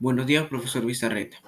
[0.00, 1.38] Buenos días, profesor Bizarreta.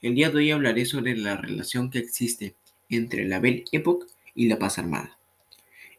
[0.00, 2.54] El día de hoy hablaré sobre la relación que existe
[2.88, 5.18] entre la Belle Époque y la paz armada.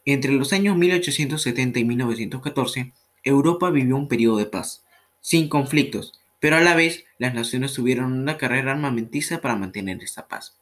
[0.06, 2.92] Entre los años 1870 y 1914,
[3.24, 4.86] Europa vivió un periodo de paz,
[5.20, 10.28] sin conflictos, pero a la vez las naciones tuvieron una carrera armamentista para mantener esta
[10.28, 10.56] paz.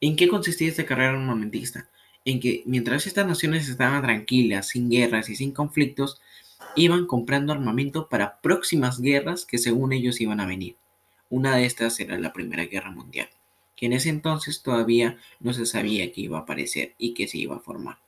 [0.00, 1.88] ¿En qué consistía esta carrera armamentista?
[2.24, 6.20] En que mientras estas naciones estaban tranquilas, sin guerras y sin conflictos,
[6.76, 10.76] iban comprando armamento para próximas guerras que según ellos iban a venir.
[11.30, 13.28] Una de estas era la Primera Guerra Mundial,
[13.76, 17.38] que en ese entonces todavía no se sabía que iba a aparecer y que se
[17.38, 17.98] iba a formar.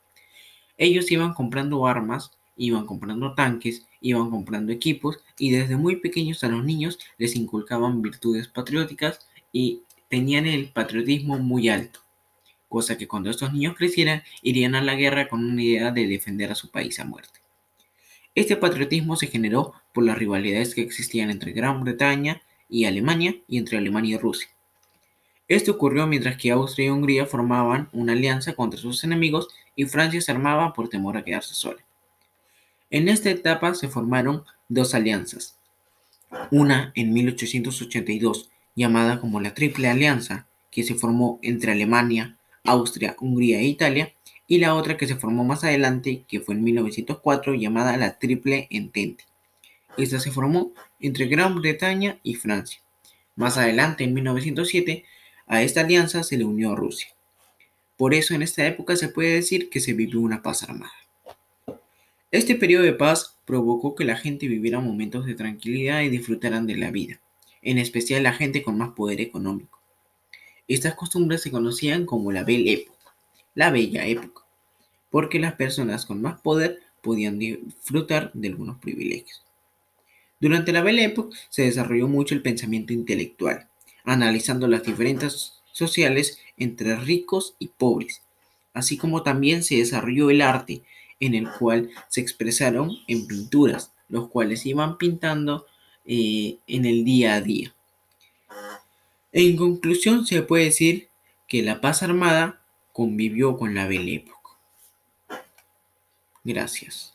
[0.78, 6.48] Ellos iban comprando armas, iban comprando tanques, iban comprando equipos y desde muy pequeños a
[6.48, 12.00] los niños les inculcaban virtudes patrióticas y tenían el patriotismo muy alto,
[12.68, 16.50] cosa que cuando estos niños crecieran irían a la guerra con una idea de defender
[16.52, 17.40] a su país a muerte.
[18.36, 23.56] Este patriotismo se generó por las rivalidades que existían entre Gran Bretaña y Alemania y
[23.56, 24.50] entre Alemania y Rusia.
[25.48, 30.20] Esto ocurrió mientras que Austria y Hungría formaban una alianza contra sus enemigos y Francia
[30.20, 31.82] se armaba por temor a quedarse sola.
[32.90, 35.58] En esta etapa se formaron dos alianzas,
[36.50, 43.60] una en 1882 llamada como la Triple Alianza, que se formó entre Alemania, Austria, Hungría
[43.60, 44.12] e Italia,
[44.48, 48.68] y la otra que se formó más adelante, que fue en 1904, llamada la Triple
[48.70, 49.24] Entente.
[49.96, 52.80] Esta se formó entre Gran Bretaña y Francia.
[53.34, 55.04] Más adelante, en 1907,
[55.46, 57.08] a esta alianza se le unió Rusia.
[57.96, 60.92] Por eso en esta época se puede decir que se vivió una paz armada.
[62.30, 66.76] Este periodo de paz provocó que la gente viviera momentos de tranquilidad y disfrutaran de
[66.76, 67.20] la vida,
[67.62, 69.80] en especial la gente con más poder económico.
[70.68, 72.95] Estas costumbres se conocían como la Belle Époque
[73.56, 74.44] la bella época,
[75.10, 79.42] porque las personas con más poder podían disfrutar de algunos privilegios.
[80.38, 83.68] Durante la Belle Époque se desarrolló mucho el pensamiento intelectual,
[84.04, 88.22] analizando las diferencias sociales entre ricos y pobres,
[88.74, 90.82] así como también se desarrolló el arte,
[91.18, 95.66] en el cual se expresaron en pinturas, los cuales iban pintando
[96.04, 97.74] eh, en el día a día.
[99.32, 101.08] En conclusión, se puede decir
[101.48, 102.55] que la paz armada
[102.96, 104.24] convivió con la Belle.
[106.44, 107.14] Gracias.